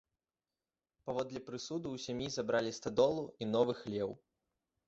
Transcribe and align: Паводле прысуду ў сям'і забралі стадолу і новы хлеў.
Паводле 1.09 1.39
прысуду 1.51 1.87
ў 1.97 2.05
сям'і 2.05 2.27
забралі 2.37 2.71
стадолу 2.81 3.23
і 3.41 3.53
новы 3.55 3.73
хлеў. 3.83 4.09